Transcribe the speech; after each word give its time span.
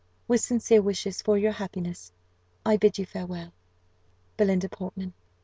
With 0.27 0.41
sincere 0.41 0.81
wishes 0.81 1.21
for 1.21 1.37
your 1.37 1.51
happiness, 1.51 2.11
I 2.65 2.75
bid 2.75 2.97
you 2.97 3.05
farewell. 3.05 3.53
"BELINDA 4.35 4.69
PORTMAN." 4.69 5.13